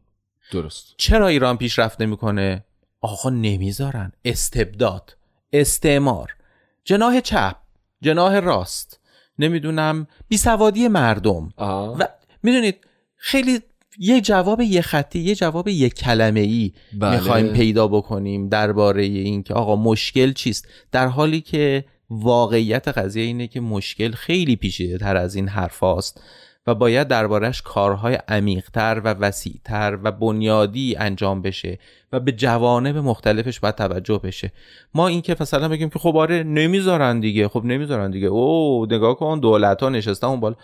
درست. 0.53 0.95
چرا 0.97 1.29
ایران 1.29 1.57
پیشرفت 1.57 2.01
نمی‌کنه؟ 2.01 2.65
آقا 3.01 3.31
نمی‌ذارن. 3.31 4.13
استبداد 4.25 5.17
استعمار 5.53 6.37
جناه 6.85 7.21
چپ 7.21 7.57
جناه 8.01 8.41
راست 8.41 9.01
نمی‌دونم 9.39 10.07
بیسوادی 10.29 10.89
مردم. 10.89 11.53
آها. 11.57 11.97
و 11.99 12.09
می‌دونید 12.43 12.77
خیلی 13.17 13.61
یه 13.99 14.21
جواب 14.21 14.61
یه 14.61 14.83
خطی 14.83 15.19
یه 15.19 15.35
جواب 15.35 15.69
یه 15.69 15.89
کلمه 15.91 16.41
ای 16.41 16.73
بله. 16.99 17.15
می‌خوایم 17.15 17.49
پیدا 17.49 17.89
بکنیم 17.89 18.49
درباره 18.49 19.03
این 19.03 19.43
که 19.43 19.55
آقا 19.55 19.77
مشکل 19.77 20.33
چیست؟ 20.33 20.69
در 20.93 21.07
حالی 21.07 21.41
که 21.41 21.85
واقعیت 22.11 22.89
قضیه 22.89 23.23
اینه 23.23 23.47
که 23.47 23.61
مشکل 23.61 24.13
خیلی 24.13 24.57
پیچیده 24.57 24.99
تر 24.99 25.17
از 25.17 25.35
این 25.35 25.49
حرف 25.49 25.79
هاست 25.79 26.21
و 26.67 26.75
باید 26.75 27.09
دربارش 27.09 27.63
کارهای 27.63 28.15
عمیقتر 28.29 29.01
و 29.05 29.09
وسیعتر 29.09 29.99
و 30.03 30.13
بنیادی 30.13 30.97
انجام 30.97 31.43
بشه 31.43 31.79
و 32.13 32.21
به 32.21 32.33
جوانب 32.33 32.97
مختلفش 32.97 33.61
باید 33.61 33.75
توجه 33.75 34.19
بشه. 34.19 34.53
ما 34.95 35.09
این 35.09 35.23
که 35.23 35.37
مثلا 35.41 35.69
بگیم 35.69 35.91
که 35.91 35.99
خب 35.99 36.17
آره 36.17 36.43
نمی‌ذارن 36.43 37.21
دیگه 37.21 37.49
خب 37.49 37.65
نمی‌ذارن 37.65 38.11
دیگه. 38.11 38.27
او 38.27 38.87
نگاه 38.91 39.17
کن 39.17 39.41
دولت 39.41 39.83
ها 39.83 39.89
نشستن 39.89 40.27
اون 40.27 40.41
بالا. 40.41 40.55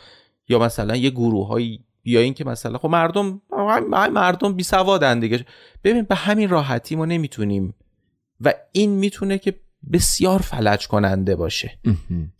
یا 0.49 0.59
مثلا 0.59 0.97
یه 0.97 1.11
گروه 1.11 1.49
های 1.49 1.79
یا 2.05 2.21
این 2.21 2.35
که 2.35 2.45
مثلا 2.45 2.79
خب 2.79 2.89
مردم 2.89 3.43
مردم 3.91 4.53
بی 4.53 4.63
سوادن 4.63 5.21
دیگه. 5.21 5.45
ببین 5.85 6.03
به 6.03 6.15
همین 6.15 6.49
راحتی 6.49 6.97
ما 6.97 7.05
نمی‌تونیم. 7.05 7.75
و 8.41 8.55
این 8.73 8.91
می‌تونه 8.91 9.39
که 9.39 9.55
بسیار 9.93 10.39
فلج 10.39 10.87
کننده 10.87 11.37
باشه 11.37 11.79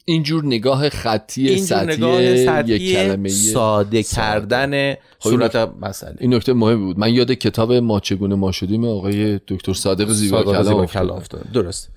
اینجور 0.05 0.45
نگاه 0.45 0.89
خطی 0.89 1.49
اینجور 1.49 1.67
سطحی 1.67 1.97
نگاه 1.97 2.23
یک 2.71 2.93
کلمه 2.93 3.29
ساده 3.29 4.03
ساده. 4.03 4.03
کردن 4.03 4.95
صورت 5.19 5.57
مسئله 5.57 6.17
این 6.21 6.35
نکته 6.35 6.53
مهم 6.53 6.87
بود 6.87 6.99
من 6.99 7.15
یاد 7.15 7.33
کتاب 7.33 7.73
ما 7.73 8.01
چگونه 8.01 8.35
ما 8.35 8.53
شدیم 8.53 8.85
آقای 8.85 9.41
دکتر 9.49 9.73
صادق 9.73 10.09
زیبا 10.09 10.45
صادق. 10.45 10.85
کلام 10.87 11.17
افتاد. 11.17 11.53
درست 11.53 11.91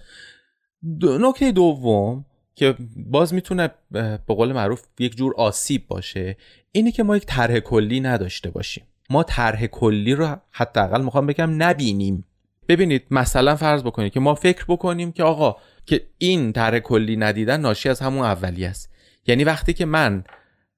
دو- 0.99 1.17
نکته 1.17 1.51
دوم 1.51 2.25
که 2.55 2.75
باز 2.95 3.33
می‌تونه 3.33 3.69
به 3.91 4.19
قول 4.27 4.51
معروف 4.53 4.81
یک 4.99 5.15
جور 5.15 5.33
آسیب 5.37 5.87
باشه 5.87 6.37
اینه 6.71 6.91
که 6.91 7.03
ما 7.03 7.17
یک 7.17 7.23
طرح 7.25 7.59
کلی 7.59 7.99
نداشته 7.99 8.49
باشیم 8.51 8.83
ما 9.09 9.23
طرح 9.23 9.65
کلی 9.65 10.15
رو 10.15 10.35
حداقل 10.51 11.01
می‌خوام 11.03 11.27
بگم 11.27 11.63
نبینیم 11.63 12.25
ببینید 12.71 13.03
مثلا 13.11 13.55
فرض 13.55 13.83
بکنید 13.83 14.13
که 14.13 14.19
ما 14.19 14.35
فکر 14.35 14.65
بکنیم 14.67 15.11
که 15.11 15.23
آقا 15.23 15.55
که 15.85 16.01
این 16.17 16.53
طرح 16.53 16.79
کلی 16.79 17.17
ندیدن 17.17 17.61
ناشی 17.61 17.89
از 17.89 17.99
همون 17.99 18.25
اولی 18.25 18.65
است. 18.65 18.89
یعنی 19.27 19.43
وقتی 19.43 19.73
که 19.73 19.85
من 19.85 20.23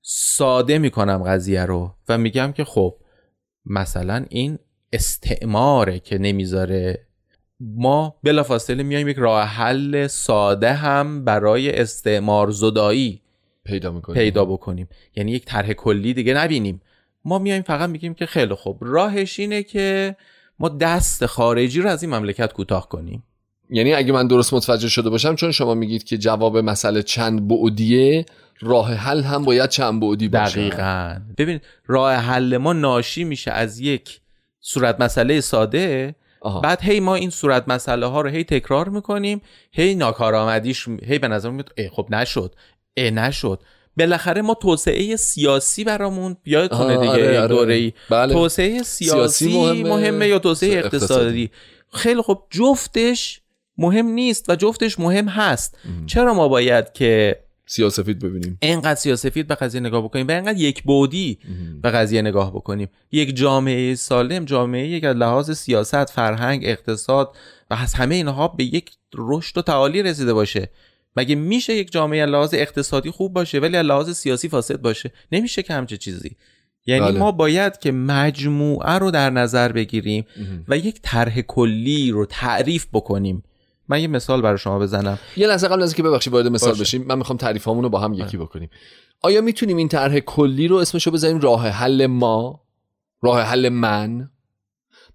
ساده 0.02 0.78
می‌کنم 0.78 1.24
قضیه 1.24 1.66
رو 1.66 1.96
و 2.10 2.18
میگم 2.18 2.52
که 2.52 2.64
خب 2.64 2.96
مثلا 3.66 4.26
این 4.30 4.60
استعماره 4.94 6.00
که 6.00 6.18
نمی‌ذاره. 6.18 7.08
ما 7.60 8.16
بلافاصله 8.24 8.84
میایم 8.84 9.08
یک 9.08 9.18
راه 9.18 9.44
حل 9.44 10.08
ساده 10.08 10.74
هم 10.74 11.26
برای 11.26 11.80
استعمار 11.80 12.52
زدایی 12.52 13.22
پیدا 13.64 13.92
می‌کنیم. 13.92 14.22
پیدا 14.22 14.46
بکنیم. 14.46 14.88
یعنی 15.16 15.32
یک 15.32 15.46
طرح 15.46 15.74
کلی 15.74 16.14
دیگه 16.14 16.34
نبینیم. 16.34 16.82
ما 17.26 17.40
میایم 17.40 17.62
فقط 17.62 17.90
میگیم 17.90 18.14
که 18.14 18.26
خیلی 18.26 18.54
خوب 18.54 18.78
راهش 18.82 19.40
اینه 19.40 19.64
که 19.64 20.16
ما 20.64 20.70
دست 20.70 21.26
خارجی 21.26 21.82
رو 21.82 21.90
از 21.90 22.04
این 22.04 22.16
مملکت 22.16 22.54
کوتاه 22.54 22.90
کنیم. 22.90 23.24
یعنی 23.70 23.94
اگه 23.94 24.14
من 24.14 24.28
درست 24.28 24.54
متوجه 24.54 24.90
شده 24.90 25.10
باشم 25.10 25.36
چون 25.36 25.52
شما 25.52 25.74
میگید 25.74 26.04
که 26.04 26.18
جواب 26.18 26.58
مسئله 26.58 27.04
چند 27.04 27.48
بعدیه 27.48 28.26
راه 28.62 28.94
حل 28.94 29.22
هم 29.22 29.44
باید 29.44 29.70
چند 29.70 30.02
بعدی 30.02 30.28
باشه. 30.28 30.60
دقیقا. 30.60 31.20
ببین 31.38 31.60
راه 31.86 32.14
حل 32.14 32.58
ما 32.58 32.74
ناشی 32.74 33.24
میشه 33.24 33.52
از 33.52 33.80
یک 33.80 34.20
صورت 34.60 35.02
مسئله 35.02 35.42
ساده 35.42 36.16
آها. 36.42 36.60
بعد 36.60 36.82
هی 36.82 37.00
ما 37.00 37.16
این 37.16 37.30
صورت 37.30 37.68
مسئله 37.68 38.06
ها 38.06 38.22
رو 38.22 38.30
هی 38.30 38.44
تکرار 38.44 38.90
می‌کنیم 38.90 39.42
هی 39.72 39.96
ناکارآمدیش 39.96 40.88
هی 40.88 41.20
به 41.20 41.28
نظر 41.28 41.50
میاد 41.50 41.72
خب 41.92 42.08
نشد 42.10 42.56
اه 42.98 43.10
نشد. 43.10 43.60
بالاخره 43.98 44.42
ما 44.42 44.54
توسعه 44.54 45.16
سیاسی 45.16 45.84
برامون 45.84 46.38
یادتونه 46.46 46.98
آه، 46.98 47.02
دیگه 47.02 47.12
آره، 47.12 47.34
یک 47.34 47.40
آره. 47.40 47.48
دوره‌ای 47.48 47.94
بله. 48.10 48.34
توسعه 48.34 48.84
سیاسی, 48.84 49.46
سیاسی 49.46 49.60
مهمه، 49.60 49.90
مهمه, 49.90 50.28
یا 50.28 50.40
توسعه 50.40 50.78
اقتصادی. 50.78 51.04
اقتصادی؟ 51.04 51.52
خیلی 51.92 52.22
خب 52.22 52.44
جفتش 52.50 53.42
مهم 53.78 54.06
نیست 54.06 54.50
و 54.50 54.56
جفتش 54.56 55.00
مهم 55.00 55.28
هست. 55.28 55.78
چرا 56.06 56.34
ما 56.34 56.48
باید 56.48 56.94
که 56.94 57.40
سیاسفید 57.66 58.20
ببینیم؟ 58.20 58.58
اینقدر 58.62 58.96
سیاسفید 58.96 59.48
به 59.48 59.56
قضیه 59.56 59.82
نگاه 59.82 60.04
بکنیم 60.04 60.28
و 60.28 60.32
اینقدر 60.32 60.58
یک 60.58 60.84
بودی 60.84 61.40
به 61.82 61.90
قضیه 61.90 62.22
نگاه 62.22 62.52
بکنیم. 62.52 62.90
یک 63.12 63.36
جامعه 63.36 63.96
سالم 63.96 64.46
جامعه 64.46 65.00
که 65.00 65.08
از 65.08 65.16
لحاظ 65.16 65.52
سیاست 65.52 66.10
فرهنگ 66.10 66.62
اقتصاد 66.66 67.36
و 67.72 67.74
از 67.74 67.94
همه 67.94 68.16
اینها 68.16 68.48
به 68.48 68.64
یک 68.64 68.92
رشد 69.16 69.58
و 69.58 69.62
تعالی 69.62 70.04
رسیده 70.04 70.34
باشه. 70.34 70.70
مگه 71.16 71.36
میشه 71.36 71.76
یک 71.76 71.92
جامعه 71.92 72.26
لحاظ 72.26 72.54
اقتصادی 72.54 73.12
خوب 73.12 73.34
باشه 73.34 73.60
ولی 73.60 73.82
لحاظ 73.82 74.10
سیاسی 74.10 74.50
فاسد 74.50 74.82
باشه؟ 74.82 75.12
نمیشه 75.32 75.64
که 75.64 75.74
همچه 75.74 75.98
چیزی. 75.98 76.36
یعنی 76.86 77.06
بله. 77.06 77.20
ما 77.20 77.32
باید 77.32 77.78
که 77.78 77.92
مجموعه 77.92 78.92
رو 78.92 79.12
در 79.12 79.30
نظر 79.30 79.72
بگیریم 79.72 80.26
و 80.68 80.78
یک 80.78 81.00
طرح 81.02 81.42
کلی 81.42 82.12
رو 82.12 82.26
تعریف 82.26 82.88
بکنیم. 82.94 83.44
من 83.88 84.02
یه 84.02 84.08
مثال 84.08 84.42
برای 84.42 84.58
شما 84.58 84.80
بزنم. 84.80 85.20
یه 85.38 85.48
لحظه 85.48 85.68
قبل 85.68 85.82
از 85.82 85.90
اینکه 85.90 86.04
ببخشید 86.04 86.34
وارد 86.34 86.48
مثال 86.48 86.70
باشه. 86.70 86.82
بشیم 86.82 87.04
من 87.04 87.18
می‌خوام 87.18 87.38
تعریف 87.38 87.64
رو 87.64 87.90
با 87.90 88.00
هم 88.00 88.14
یکی 88.14 88.38
بکنیم. 88.38 88.70
آیا 89.22 89.42
می‌تونیم 89.42 89.78
این 89.78 89.88
طرح 89.88 90.20
کلی 90.20 90.68
رو 90.68 90.76
اسمشو 90.76 91.12
بذاریم 91.12 91.40
راه 91.40 91.68
حل 91.68 92.06
ما؟ 92.06 92.64
راه 93.22 93.42
حل 93.42 93.70
من؟ 93.70 94.30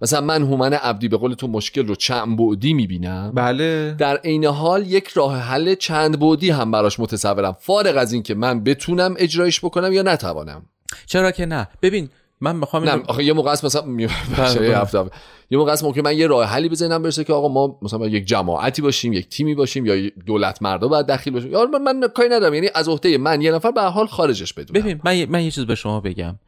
مثلا 0.00 0.20
من 0.20 0.42
هومن 0.42 0.72
عبدی 0.72 1.08
به 1.08 1.16
قول 1.16 1.34
تو 1.34 1.48
مشکل 1.48 1.86
رو 1.86 1.94
چند 1.94 2.36
بعدی 2.36 2.74
می‌بینم. 2.74 3.32
بله. 3.34 3.94
در 3.98 4.16
عین 4.16 4.44
حال 4.44 4.86
یک 4.86 5.08
راه 5.08 5.36
حل 5.36 5.74
چند 5.74 6.18
بعدی 6.20 6.50
هم 6.50 6.70
براش 6.70 7.00
متصورم. 7.00 7.56
فارغ 7.60 7.96
از 7.96 8.12
اینکه 8.12 8.34
من 8.34 8.64
بتونم 8.64 9.14
اجرایش 9.18 9.64
بکنم 9.64 9.92
یا 9.92 10.02
نتوانم. 10.02 10.62
چرا 11.06 11.30
که 11.30 11.46
نه؟ 11.46 11.68
ببین 11.82 12.08
من 12.40 12.56
می‌خوام 12.56 12.84
نه 12.84 13.02
آخه 13.06 13.24
یه 13.24 13.32
موقع 13.32 13.50
است 13.50 13.64
مثلا 13.64 13.82
می- 13.82 14.06
بخشه، 14.06 14.68
یه 14.68 14.78
هفته. 14.78 15.04
یه 15.50 15.58
موقع 15.58 15.72
است 15.72 15.84
ممکن 15.84 16.00
من 16.00 16.16
یه 16.16 16.26
راه 16.26 16.44
حلی 16.44 16.68
بزنم 16.68 17.02
برسه 17.02 17.24
که 17.24 17.32
آقا 17.32 17.48
ما 17.48 17.78
مثلا 17.82 18.06
یک 18.06 18.24
جماعتی 18.24 18.82
باشیم 18.82 19.12
یک 19.12 19.28
تیمی 19.28 19.54
باشیم 19.54 19.86
یا 19.86 20.10
دولت 20.26 20.62
مردا 20.62 20.88
باید 20.88 21.06
دخیل 21.06 21.32
باشیم. 21.32 21.52
یا 21.52 21.66
من, 21.66 21.82
من 21.82 22.08
کاری 22.08 22.28
ندارم. 22.28 22.54
یعنی 22.54 22.68
از 22.74 22.88
عهده 22.88 23.18
من 23.18 23.42
یه 23.42 23.52
نفر 23.52 23.70
به 23.70 23.82
حال 23.82 24.06
خارجش 24.06 24.52
بدونم. 24.52 24.82
ببین 24.82 25.00
من, 25.04 25.24
من 25.24 25.44
یه 25.44 25.50
چیز 25.50 25.64
به 25.64 25.74
شما 25.74 26.00
بگم. 26.00 26.38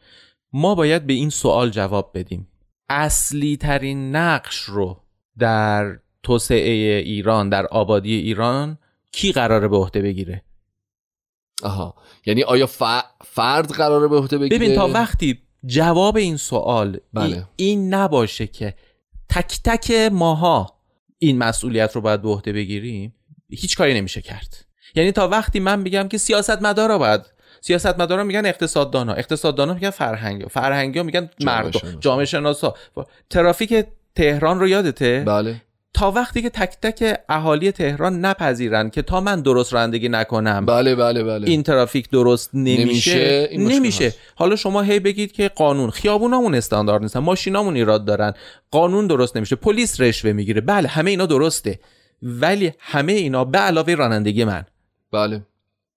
ما 0.53 0.75
باید 0.75 1.07
به 1.07 1.13
این 1.13 1.31
سوال 1.31 1.71
جواب 1.71 2.11
بدیم. 2.15 2.49
اصلی 2.91 3.57
ترین 3.57 4.17
نقش 4.17 4.57
رو 4.57 5.01
در 5.39 5.99
توسعه 6.23 6.99
ایران 6.99 7.49
در 7.49 7.67
آبادی 7.67 8.15
ایران 8.15 8.79
کی 9.13 9.33
قراره 9.33 9.69
به 9.69 9.77
عهده 9.77 10.03
بگیره؟ 10.03 10.43
آها 11.63 11.95
یعنی 12.27 12.43
آیا 12.43 12.67
ف- 12.67 13.05
فرد 13.25 13.71
قراره 13.71 14.09
به 14.09 14.17
عهده 14.17 14.39
بگیره؟ 14.39 14.59
ببین 14.59 14.75
تا 14.75 14.89
وقتی 14.89 15.39
جواب 15.67 16.17
این 16.17 16.37
سوال 16.37 17.01
بله. 17.13 17.37
این, 17.37 17.45
این 17.57 17.95
نباشه 17.95 18.47
که 18.47 18.75
تک 19.29 19.61
تک 19.65 19.91
ماها 20.13 20.81
این 21.19 21.39
مسئولیت 21.39 21.93
رو 21.95 22.01
باید 22.01 22.23
به 22.23 22.29
عهده 22.29 22.53
بگیریم 22.53 23.15
هیچ 23.51 23.77
کاری 23.77 23.95
نمیشه 23.95 24.23
کرد. 24.23 24.67
یعنی 24.95 25.13
تا 25.13 25.29
وقتی 25.29 25.61
من 25.61 25.85
بگم 25.85 26.09
که 26.09 26.19
سیاستمدارا 26.19 26.99
باید 26.99 27.21
سیاستمدارا 27.61 28.25
میگن 28.25 28.47
اقتصاددانا. 28.47 29.13
اقتصاددانا 29.13 29.75
میگن 29.75 29.91
فرهنگ 29.91 30.45
فرهنگی 30.51 31.03
میگن 31.03 31.31
مردم. 31.41 31.71
شناسا. 31.71 31.99
جامعه 32.01 32.25
شناسا. 32.25 32.75
ترافیک 33.31 33.87
تهران 34.15 34.61
رو 34.61 34.69
یادته؟ 34.69 35.23
بله. 35.27 35.63
تا 35.95 36.11
وقتی 36.11 36.43
که 36.43 36.51
تک 36.51 36.77
تک 36.83 37.21
اهالی 37.29 37.73
تهران 37.73 38.21
نپذیرن 38.21 38.91
که 38.91 39.03
تا 39.03 39.21
من 39.21 39.41
درست 39.41 39.75
رانندگی 39.75 40.09
نکنم. 40.09 40.67
بله 40.67 40.95
بله 40.95 41.25
بله. 41.25 41.49
این 41.49 41.63
ترافیک 41.63 42.11
درست 42.11 42.51
نمیشه، 42.55 43.49
نمیشه. 43.53 43.79
نمیشه. 43.79 44.15
حالا 44.35 44.57
شما 44.57 44.83
هی 44.83 45.01
بگید 45.01 45.33
که 45.33 45.49
قانون. 45.49 45.91
خیابونامون 45.91 46.55
استاندارد 46.55 47.03
نیستن 47.03 47.21
ماشینامون 47.21 47.77
ایراد 47.77 48.05
دارن. 48.05 48.35
قانون 48.71 49.07
درست 49.07 49.37
نمیشه. 49.37 49.57
پلیس 49.57 50.01
رشوه 50.01 50.33
می‌گیره. 50.33 50.61
بله 50.61 50.89
همه 50.89 51.11
اینا 51.11 51.27
درسته. 51.27 51.81
ولی 52.23 52.73
همه 52.79 53.13
اینا 53.13 53.45
به 53.45 53.59
علاوه 53.59 53.95
رانندگی 53.95 54.45
من. 54.45 54.65
بله. 55.13 55.43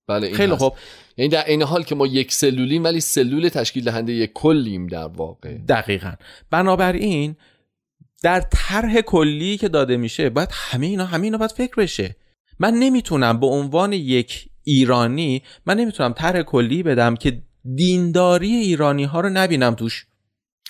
بله 0.07 0.27
این 0.27 0.35
خیلی 0.35 0.51
هست. 0.51 0.61
خوب. 0.61 0.73
یعنی 1.17 1.29
در 1.29 1.45
این 1.47 1.61
حال 1.61 1.83
که 1.83 1.95
ما 1.95 2.07
یک 2.07 2.33
سلولیم 2.33 2.83
ولی 2.83 2.99
سلول 2.99 3.49
تشکیل 3.49 3.83
دهنده 3.83 4.13
یک 4.13 4.31
کلیم 4.33 4.87
در 4.87 5.07
واقع. 5.07 5.57
دقیقا. 5.57 6.13
بنابراین 6.51 7.35
در 8.23 8.39
طرح 8.51 9.01
کلی 9.01 9.57
که 9.57 9.69
داده 9.69 9.97
میشه 9.97 10.29
باید 10.29 10.49
همه 10.51 10.85
اینا 10.85 11.05
همه 11.05 11.23
اینا 11.23 11.37
باید 11.37 11.51
فکر 11.51 11.75
بشه. 11.75 12.15
من 12.59 12.73
نمی‌تونم 12.73 13.39
به 13.39 13.47
عنوان 13.47 13.93
یک 13.93 14.49
ایرانی 14.63 15.43
من 15.65 15.77
نمی‌تونم 15.77 16.13
طرح 16.13 16.41
کلی 16.41 16.83
بدم 16.83 17.15
که 17.15 17.41
دینداری 17.75 18.51
ایرانی 18.51 19.03
ها 19.03 19.21
رو 19.21 19.29
نبینم 19.29 19.73
توش. 19.73 20.05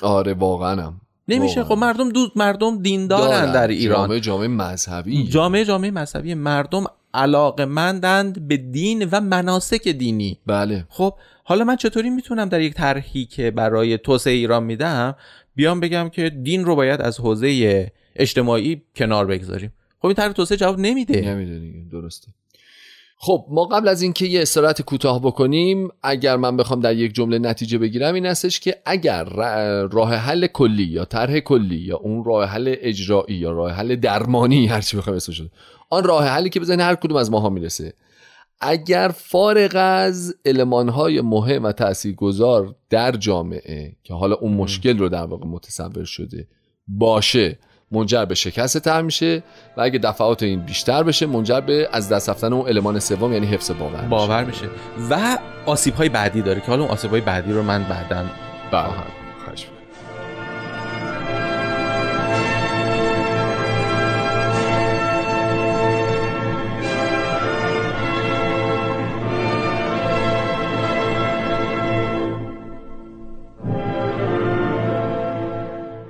آره 0.02 0.34
واقعا 0.34 0.82
هم. 0.82 1.02
نمیشه. 1.28 1.62
واقعا. 1.62 1.76
خب 1.76 1.82
مردم 1.82 2.10
دو 2.10 2.28
مردم 2.36 2.82
دیندارن 2.82 3.30
دارن. 3.30 3.52
در 3.52 3.68
ایران. 3.68 4.00
جامعه 4.00 4.20
جامعه 4.20 4.48
مذهبی. 4.48 5.28
جامعه 5.28 5.66
جامعه 5.66 5.92
مذهبی. 5.92 6.34
مردم 6.34 6.86
علاقمندند 7.14 8.48
به 8.48 8.58
دین 8.58 9.08
و 9.12 9.20
مناسک 9.20 9.88
دینی. 9.88 10.40
بله. 10.46 10.86
خب 10.90 11.14
حالا 11.44 11.64
من 11.64 11.76
چطوری 11.76 12.10
می‌تونم 12.10 12.50
در 12.50 12.62
یک 12.62 12.74
طرحی 12.74 13.26
که 13.26 13.52
برای 13.52 13.98
توسعه 13.98 14.34
ایران 14.34 14.64
میدم 14.64 15.16
بیام 15.56 15.80
بگم 15.80 16.10
که 16.10 16.30
دین 16.30 16.66
رو 16.66 16.76
باید 16.76 17.02
از 17.02 17.20
حوزه 17.20 17.92
اجتماعی 18.16 18.82
کنار 18.96 19.26
بگذاریم؟ 19.26 19.74
خب 20.00 20.06
این 20.06 20.16
طرح 20.16 20.32
توسعه 20.32 20.58
جواب 20.58 20.80
نمیده. 20.80 21.22
نمیده 21.22 21.60
دیگه 21.60 21.80
درسته. 21.92 22.28
خب 23.18 23.46
ما 23.50 23.66
قبل 23.66 23.88
از 23.88 24.02
اینکه 24.02 24.26
یه 24.26 24.42
استراحت 24.42 24.82
کوتاه 24.82 25.22
بکنیم 25.22 25.90
اگر 26.04 26.36
من 26.36 26.58
بخوام 26.58 26.80
در 26.80 26.96
یک 26.96 27.14
جمله 27.14 27.40
نتیجه 27.40 27.78
بگیرم 27.78 28.14
این 28.14 28.26
هستش 28.26 28.60
که 28.60 28.76
اگر 28.86 29.24
راه 29.92 30.16
حل 30.16 30.48
کلی 30.48 30.84
یا 30.84 31.06
طرح 31.06 31.40
کلی 31.40 31.76
یا 31.76 31.98
اون 31.98 32.24
راه 32.24 32.46
حل 32.46 32.76
اجرایی 32.80 33.36
یا 33.36 33.52
راه 33.52 33.72
حل 33.72 33.96
درمانی 33.96 34.68
هر 34.68 34.82
چی 34.82 34.98
بخوام 34.98 35.16
اسمش 35.16 35.42
آن 35.90 36.04
راه 36.04 36.26
حلی 36.26 36.50
که 36.50 36.60
بزنه 36.60 36.84
هر 36.84 36.96
کدوم 36.96 37.18
از 37.18 37.32
ماها 37.32 37.50
می‌رسه. 37.50 37.94
اگر 38.62 39.12
فارغ 39.16 39.72
از 39.76 40.36
های 40.72 41.22
مهم 41.22 41.64
و 41.64 41.72
تاثیرگذار 41.72 42.76
در 42.90 43.12
جامعه 43.12 43.96
که 44.04 44.14
حالا 44.14 44.36
اون 44.36 44.54
مشکل 44.54 44.98
رو 44.98 45.10
در 45.10 45.26
واقع 45.26 45.48
متصور 45.48 46.06
شده 46.06 46.48
باشه 46.88 47.60
منجر 47.94 48.26
به 48.26 48.36
شکست 48.36 48.78
تر 48.78 49.02
میشه 49.02 49.44
و 49.78 49.82
اگه 49.82 50.00
دفعات 50.00 50.44
این 50.44 50.62
بیشتر 50.62 51.04
بشه 51.04 51.26
منجر 51.26 51.62
به 51.62 51.90
از 51.92 52.10
دست 52.10 52.30
رفتن 52.30 52.54
اون 52.54 52.68
المان 52.70 53.00
سوم 53.00 53.34
یعنی 53.34 53.48
حفظ 53.48 53.72
باور 53.72 54.02
میشه. 54.02 54.10
باور 54.10 54.44
میشه. 54.44 54.66
و 55.10 55.38
آسیب 55.66 55.96
های 55.96 56.10
بعدی 56.10 56.42
داره 56.42 56.60
که 56.60 56.68
حالا 56.68 56.82
اون 56.82 56.92
آسیب 56.92 57.12
های 57.12 57.22
بعدی 57.22 57.54
رو 57.54 57.64
من 57.64 57.84
بعدا 57.84 58.26
بله. 58.72 59.83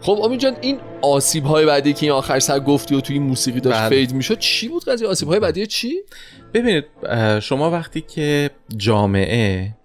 خب 0.04 0.20
امین 0.24 0.40
جان 0.40 0.56
این 0.62 0.80
آسیب 1.02 1.46
های 1.46 1.66
بعدی 1.66 1.94
که 1.94 2.06
این 2.06 2.12
آخر 2.12 2.40
سر 2.40 2.60
گفتی 2.60 2.96
و 2.96 3.02
توی 3.02 3.16
این 3.16 3.24
موسیقی 3.24 3.60
داشت 3.60 3.80
بله. 3.80 3.90
فید 3.90 4.14
می‌شد 4.14 4.40
چی 4.40 4.68
بود 4.68 4.86
قضیه؟ 4.86 5.08
آسیب 5.08 5.28
های 5.28 5.40
بعدی 5.40 5.68
چی؟ 5.68 5.94
ببینید 6.54 6.86
شما 7.40 7.72
وقتی 7.72 8.02
که 8.02 8.50
جامعه 8.78 9.76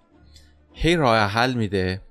هی 0.73 0.95
راه 0.95 1.17
حل 1.17 1.53
میده 1.53 2.01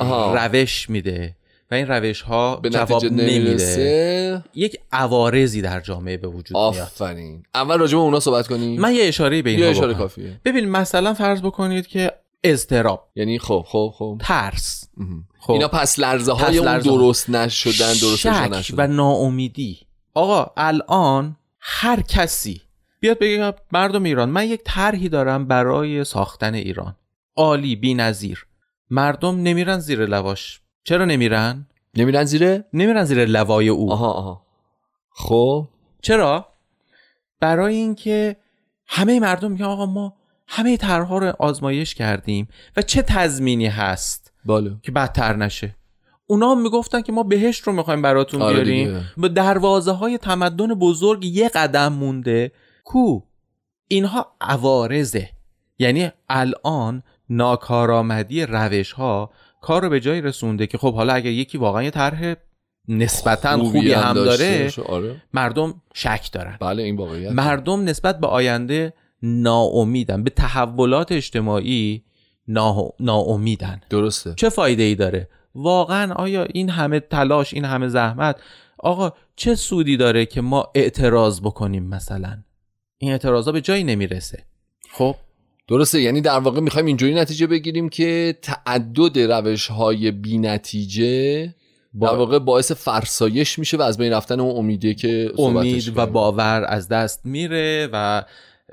روش 0.00 0.90
میده 0.90 1.36
و 1.70 1.74
این 1.74 1.86
روش 1.86 2.22
ها 2.22 2.56
به 2.56 2.70
جواب 2.70 3.04
نمیده 3.04 4.44
یک 4.54 4.80
عوارضی 4.92 5.62
در 5.62 5.80
جامعه 5.80 6.16
به 6.16 6.28
وجود 6.28 6.56
میاد. 6.56 6.76
آفرین. 6.78 7.42
اول 7.54 7.78
راجع 7.78 7.96
به 7.96 8.02
اونا 8.02 8.20
صحبت 8.20 8.46
کنیم. 8.46 8.80
من 8.80 8.94
یه 8.94 9.04
اشاره 9.04 9.42
به 9.42 9.50
این 9.50 9.58
یه 9.58 9.66
اشاره 9.66 9.94
کافیه. 9.94 10.40
ببین 10.44 10.68
مثلا 10.68 11.14
فرض 11.14 11.42
بکنید 11.42 11.86
که 11.86 12.12
اضطراب. 12.44 13.08
یعنی 13.14 13.38
خب 13.38 13.64
خب 13.68 13.94
خب. 13.94 14.20
ترس. 14.20 14.84
خب. 15.38 15.52
اینا 15.52 15.68
پس 15.68 15.98
لرزه 15.98 16.32
های 16.32 16.58
اون 16.58 16.78
درست 16.78 17.30
نشدن 17.30 17.92
درست 17.92 18.16
شک 18.16 18.74
و 18.76 18.86
ناامیدی. 18.86 19.78
آقا 20.14 20.52
الان 20.56 21.36
هر 21.60 22.00
کسی 22.00 22.62
بیاد 23.00 23.18
بگه 23.18 23.54
مردم 23.72 24.02
ایران 24.02 24.28
من 24.28 24.48
یک 24.48 24.60
طرحی 24.64 25.08
دارم 25.08 25.46
برای 25.46 26.04
ساختن 26.04 26.54
ایران. 26.54 26.96
عالی 27.36 27.76
بی 27.76 27.94
نظیر 27.94 28.46
مردم 28.90 29.42
نمیرن 29.42 29.78
زیر 29.78 30.06
لواش. 30.06 30.60
چرا 30.84 31.04
نمیرن؟ 31.04 31.66
نمیرن 31.94 32.24
زیر؟ 32.24 32.64
نمیرن 32.72 33.04
زیر 33.04 33.24
لوای 33.24 33.68
او. 33.68 33.92
آها 33.92 34.12
آها. 34.12 34.46
خب. 35.10 35.68
چرا؟ 36.02 36.48
برای 37.40 37.74
اینکه 37.74 38.36
همه 38.86 39.20
مردم 39.20 39.52
میگن 39.52 39.64
آقا 39.64 39.86
ما 39.86 40.17
همه 40.48 40.76
طرحها 40.76 41.18
رو 41.18 41.32
آزمایش 41.38 41.94
کردیم 41.94 42.48
و 42.76 42.82
چه 42.82 43.02
تضمینی 43.02 43.66
هست 43.66 44.32
بالا. 44.44 44.76
که 44.82 44.92
بدتر 44.92 45.36
نشه؟ 45.36 45.76
اونا 46.26 46.50
هم 46.50 46.62
می‌گفتن 46.62 47.00
که 47.00 47.12
ما 47.12 47.22
بهشت 47.22 47.62
رو 47.62 47.72
می‌خوایم 47.72 48.02
براتون 48.02 48.42
آره 48.42 48.54
بیاریم. 48.54 49.04
به 49.16 49.28
دروازه 49.28 49.92
های 49.92 50.18
تمدن 50.18 50.66
بزرگ 50.66 51.24
یه 51.24 51.48
قدم 51.48 51.92
مونده. 51.92 52.52
کو؟ 52.84 53.20
اینها 53.88 54.36
عوارزه 54.40 55.28
یعنی 55.78 56.10
الان 56.28 57.02
ناکارآمدی 57.30 58.46
روش 58.46 58.92
ها 58.92 59.30
کار 59.60 59.82
رو 59.82 59.88
به 59.88 60.00
جایی 60.00 60.20
رسونده 60.20 60.66
که 60.66 60.78
خب 60.78 60.94
حالا 60.94 61.12
اگر 61.12 61.30
یکی 61.30 61.58
واقعا 61.58 61.82
یه 61.82 61.90
طرح 61.90 62.34
نسبتا 62.88 63.58
خوبی 63.58 63.92
هم, 63.92 64.14
داره 64.14 64.72
آره. 64.86 65.22
مردم 65.34 65.82
شک 65.94 66.32
دارن. 66.32 66.56
بله 66.60 66.82
این 66.82 66.96
واقعیت. 66.96 67.32
مردم 67.32 67.84
نسبت 67.84 68.20
به 68.20 68.26
آینده 68.26 68.92
ناامیدن. 69.22 70.22
به 70.24 70.30
تحولات 70.30 71.12
اجتماعی 71.12 72.02
ناامیدن. 73.00 73.80
درسته. 73.90 74.34
چه 74.36 74.48
فایده 74.48 74.82
ای 74.82 74.94
داره؟ 74.94 75.28
واقعا 75.54 76.14
آیا 76.14 76.44
این 76.44 76.70
همه 76.70 77.00
تلاش 77.00 77.54
این 77.54 77.64
همه 77.64 77.88
زحمت 77.88 78.36
آقا 78.78 79.12
چه 79.36 79.54
سودی 79.54 79.96
داره 79.96 80.26
که 80.26 80.40
ما 80.40 80.70
اعتراض 80.74 81.40
بکنیم 81.40 81.82
مثلا؟ 81.88 82.38
این 82.98 83.10
اعتراضا 83.12 83.52
به 83.52 83.60
جایی 83.60 83.84
نمی‌رسه. 83.84 84.42
خب؟ 84.92 85.14
درسته. 85.68 86.00
یعنی 86.00 86.20
در 86.20 86.38
واقع 86.38 86.60
می‌خوایم 86.60 86.86
اینجوری 86.86 87.14
نتیجه 87.14 87.46
بگیریم 87.46 87.88
که 87.88 88.38
تعدد 88.42 89.18
روش 89.18 89.66
های 89.66 90.10
بی 90.10 90.38
نتیجه 90.38 91.54
در 92.00 92.14
واقع 92.14 92.38
باعث 92.38 92.72
فرسایش 92.72 93.58
میشه 93.58 93.76
و 93.76 93.82
از 93.82 93.98
بین 93.98 94.12
رفتن 94.12 94.40
اون 94.40 94.56
امیده 94.56 94.94
که 94.94 95.32
امید 95.38 95.92
و 95.96 96.06
باور 96.06 96.64
از 96.68 96.88
دست 96.88 97.26
میره 97.26 97.88
و 97.92 98.24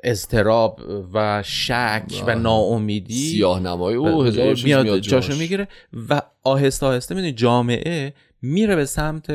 اضطراب 0.03 0.81
و 1.13 1.43
شک 1.45 2.23
و 2.27 2.36
ناامیدی 2.36 3.13
سیاه 3.13 3.60
نمای 3.60 3.95
او 3.95 4.23
میاد 4.63 4.99
جاشو 4.99 5.36
می‌گیره 5.36 5.67
و 6.10 6.21
آهسته 6.43 6.86
آهسته 6.86 7.15
می‌دونی 7.15 7.34
جامعه 7.34 8.13
میره 8.41 8.75
به 8.75 8.86
سمت 8.86 9.25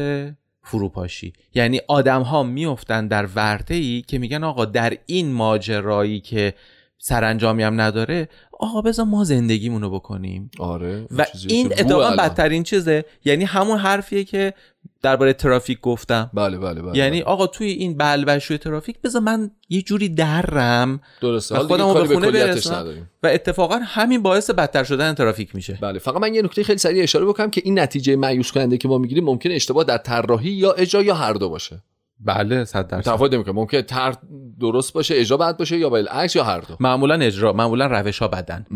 فروپاشی. 0.62 1.32
یعنی 1.54 1.80
آدم 1.88 2.22
ها 2.22 2.42
میفتن 2.42 3.08
در 3.08 3.28
ورده 3.34 3.74
ای 3.74 4.04
که 4.06 4.18
میگن 4.18 4.44
آقا 4.44 4.64
در 4.64 4.96
این 5.06 5.32
ماجرایی 5.32 6.20
که 6.20 6.54
سرانجامی 7.02 7.62
هم 7.62 7.80
نداره 7.80 8.28
آقا 8.58 8.82
بذار 8.82 9.06
ما 9.06 9.24
زندگیمونو 9.24 9.90
بکنیم. 9.90 10.50
آره 10.58 11.06
و 11.10 11.26
این 11.48 11.72
اتفاقا 11.72 12.10
بدترین 12.10 12.62
چیزه. 12.62 13.04
یعنی 13.24 13.44
همون 13.44 13.78
حرفیه 13.78 14.24
که 14.24 14.54
درباره 15.02 15.32
ترافیک 15.32 15.80
گفتم. 15.80 16.30
بله 16.34 16.58
بله 16.58 16.82
بله 16.82 16.98
یعنی 16.98 17.22
آقا 17.22 17.46
توی 17.46 17.68
این 17.68 17.96
بلبشوی 17.96 18.58
ترافیک 18.58 19.00
بذار 19.00 19.22
من 19.22 19.50
یه 19.68 19.82
جوری 19.82 20.08
درم. 20.08 21.00
درسته 21.20 21.58
خودمو 21.58 21.94
به 21.94 22.06
خونه 22.06 22.30
برسونم 22.30 23.08
و 23.22 23.26
اتفاقا 23.26 23.80
همین 23.84 24.22
باعث 24.22 24.50
بدتر 24.50 24.84
شدن 24.84 25.14
ترافیک 25.14 25.54
میشه. 25.54 25.78
بله 25.80 25.98
فقط 25.98 26.16
من 26.16 26.34
یه 26.34 26.42
نکته 26.42 26.62
خیلی 26.62 26.78
سریع 26.78 27.02
اشاره 27.02 27.24
بکنم 27.24 27.50
که 27.50 27.62
این 27.64 27.78
نتیجه 27.78 28.16
مایوس 28.16 28.52
کننده 28.52 28.76
که 28.76 28.88
ما 28.88 28.98
می‌گیریم 28.98 29.24
ممکن 29.24 29.50
اشتباه 29.50 29.84
در 29.84 29.98
طراحی 29.98 30.50
یا 30.50 30.72
اجرا 30.72 31.02
یا 31.02 31.14
هر 31.14 31.32
دو 31.32 31.48
باشه. 31.48 31.82
بله 32.24 32.64
100 32.64 32.88
درصد. 32.88 33.14
تفاوت 33.14 33.34
نمی‌کنه. 33.34 33.54
ممکن 33.54 33.82
تر 33.82 34.14
درست 34.60 34.92
باشه 34.92 35.14
اجرا 35.16 35.36
بد 35.36 35.56
باشه 35.56 35.78
یا 35.78 35.88
بالعکس 35.88 36.36
یا 36.36 36.44
هر 36.44 36.60
دو. 36.60 36.76
معمولا 36.80 37.14
اجرا 37.14 37.52
معمولا 37.52 37.86
روش 37.86 38.18
ها 38.18 38.28
بدن 38.28 38.66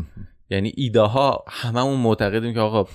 یعنی 0.50 0.72
ایده 0.76 1.00
ها 1.00 1.44
هممون 1.48 2.00
معتقدیم 2.00 2.54
که 2.54 2.60
آقا 2.60 2.90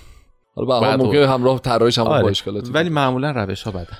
حالا 0.54 0.96
ممکن 0.96 1.18
همراه 1.18 1.60
طراحیش 1.60 1.98
هم 1.98 2.06
آره. 2.06 2.22
با 2.22 2.28
اشکالات 2.28 2.70
ولی 2.72 2.88
معمولا 2.88 3.30
روش 3.30 3.62
ها 3.62 3.70
بدن. 3.70 3.98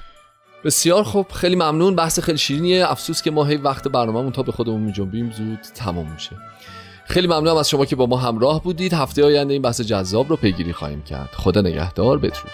بسیار 0.64 1.02
خوب 1.02 1.28
خیلی 1.32 1.56
ممنون. 1.56 1.96
بحث 1.96 2.20
خیلی 2.20 2.38
شیرینیه. 2.38 2.90
افسوس 2.90 3.22
که 3.22 3.30
ما 3.30 3.44
هی 3.44 3.56
وقت 3.56 3.88
برنامه‌مون 3.88 4.32
تا 4.32 4.42
به 4.42 4.52
خودمون 4.52 4.80
میجنبیم 4.80 5.30
زود 5.30 5.58
تمام 5.74 6.12
میشه. 6.12 6.36
خیلی 7.04 7.26
ممنونم 7.26 7.56
از 7.56 7.70
شما 7.70 7.84
که 7.84 7.96
با 7.96 8.06
ما 8.06 8.16
همراه 8.16 8.62
بودید. 8.62 8.94
هفته 8.94 9.24
آینده 9.24 9.52
این 9.52 9.62
بحث 9.62 9.80
جذاب 9.80 10.28
رو 10.28 10.36
پیگیری 10.36 10.72
خواهیم 10.72 11.02
کرد. 11.02 11.28
خدا 11.32 11.60
نگهدار 11.60 12.18
بدرود. 12.18 12.50